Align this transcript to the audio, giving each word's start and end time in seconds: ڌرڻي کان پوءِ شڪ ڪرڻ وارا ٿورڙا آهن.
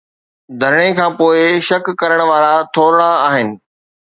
ڌرڻي 0.61 0.89
کان 0.97 1.11
پوءِ 1.17 1.41
شڪ 1.67 1.85
ڪرڻ 2.01 2.19
وارا 2.29 2.53
ٿورڙا 2.73 3.11
آهن. 3.27 3.47